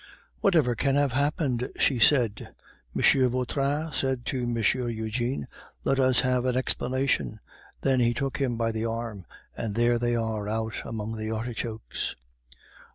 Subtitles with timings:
[0.39, 2.55] "What ever can have happened?" she said.
[2.95, 3.29] "M.
[3.29, 4.57] Vautrin said to M.
[4.57, 5.45] Eugene,
[5.83, 7.39] 'Let us have an explanation!'
[7.81, 12.15] then he took him by the arm, and there they are, out among the artichokes."